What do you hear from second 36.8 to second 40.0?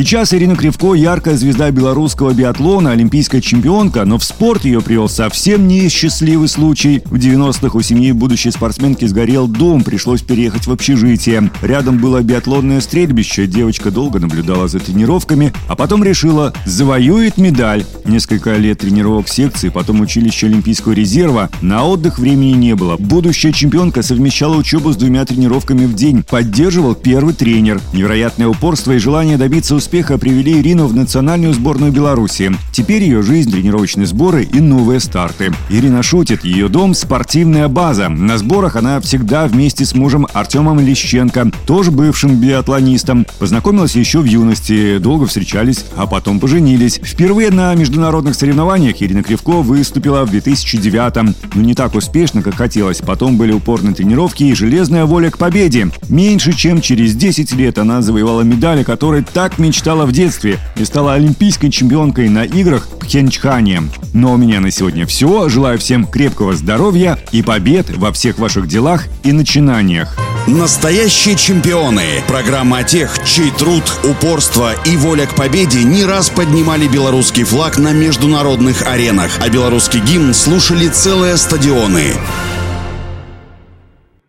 спортивная база. На сборах она всегда вместе с